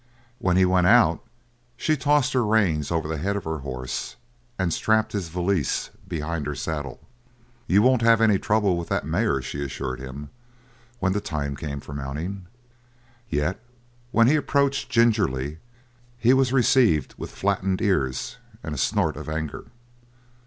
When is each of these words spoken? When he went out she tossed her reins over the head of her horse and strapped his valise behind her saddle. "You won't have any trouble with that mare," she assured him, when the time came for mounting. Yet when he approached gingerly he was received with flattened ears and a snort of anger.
When 0.39 0.57
he 0.57 0.65
went 0.65 0.87
out 0.87 1.21
she 1.77 1.95
tossed 1.95 2.33
her 2.33 2.43
reins 2.43 2.89
over 2.89 3.07
the 3.07 3.19
head 3.19 3.35
of 3.35 3.43
her 3.43 3.59
horse 3.59 4.15
and 4.57 4.73
strapped 4.73 5.11
his 5.11 5.29
valise 5.29 5.91
behind 6.07 6.47
her 6.47 6.55
saddle. 6.55 7.01
"You 7.67 7.83
won't 7.83 8.01
have 8.01 8.19
any 8.19 8.39
trouble 8.39 8.77
with 8.77 8.89
that 8.89 9.05
mare," 9.05 9.43
she 9.43 9.63
assured 9.63 9.99
him, 9.99 10.31
when 10.97 11.13
the 11.13 11.21
time 11.21 11.55
came 11.55 11.81
for 11.81 11.93
mounting. 11.93 12.47
Yet 13.29 13.59
when 14.11 14.25
he 14.25 14.35
approached 14.37 14.89
gingerly 14.89 15.59
he 16.17 16.33
was 16.33 16.51
received 16.51 17.13
with 17.19 17.29
flattened 17.29 17.79
ears 17.79 18.37
and 18.63 18.73
a 18.73 18.79
snort 18.79 19.15
of 19.15 19.29
anger. 19.29 19.65